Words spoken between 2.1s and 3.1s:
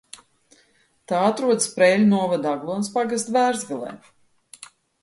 novada Aglonas